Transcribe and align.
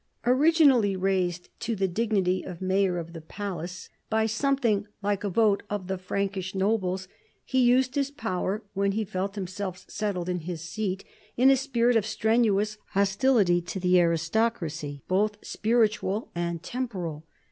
Originally 0.25 0.95
raised 0.95 1.49
to 1.59 1.75
the 1.75 1.87
dignity 1.87 2.41
of 2.41 2.59
mayor 2.59 2.97
of 2.97 3.13
the 3.13 3.21
palace 3.21 3.87
by 4.09 4.25
something 4.25 4.87
like 5.03 5.23
a 5.23 5.29
vote 5.29 5.61
of 5.69 5.85
the 5.85 5.97
Frankish 5.99 6.55
nobles, 6.55 7.07
he 7.45 7.59
used 7.61 7.93
bis 7.93 8.09
power, 8.09 8.63
when 8.73 8.93
he 8.93 9.05
felt 9.05 9.35
himself 9.35 9.85
settled 9.87 10.27
in 10.27 10.39
his 10.39 10.61
seat, 10.61 11.03
in 11.37 11.51
a 11.51 11.55
spirit 11.55 11.95
of 11.95 12.07
strenuous 12.07 12.79
hostility 12.93 13.61
to 13.61 13.79
the 13.79 13.99
aristocracy, 13.99 15.03
both 15.07 15.37
spiritual 15.45 16.31
and 16.33 16.63
temporal. 16.63 17.23